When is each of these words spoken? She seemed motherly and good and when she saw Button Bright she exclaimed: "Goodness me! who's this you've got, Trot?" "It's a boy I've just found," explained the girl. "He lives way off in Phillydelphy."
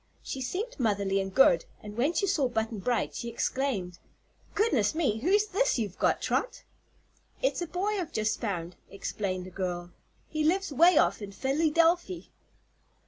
She 0.23 0.41
seemed 0.41 0.79
motherly 0.79 1.21
and 1.21 1.31
good 1.31 1.65
and 1.83 1.95
when 1.95 2.13
she 2.13 2.25
saw 2.25 2.47
Button 2.47 2.79
Bright 2.79 3.13
she 3.13 3.29
exclaimed: 3.29 3.99
"Goodness 4.55 4.95
me! 4.95 5.19
who's 5.19 5.45
this 5.45 5.77
you've 5.77 5.99
got, 5.99 6.23
Trot?" 6.23 6.63
"It's 7.43 7.61
a 7.61 7.67
boy 7.67 7.99
I've 8.01 8.11
just 8.11 8.41
found," 8.41 8.77
explained 8.89 9.45
the 9.45 9.51
girl. 9.51 9.91
"He 10.27 10.43
lives 10.43 10.73
way 10.73 10.97
off 10.97 11.21
in 11.21 11.29
Phillydelphy." 11.29 12.31